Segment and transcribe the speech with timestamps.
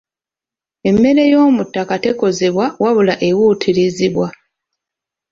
[0.89, 4.27] Emmere y'omu ttaka tekozebwa wabula ewuutirizibwa.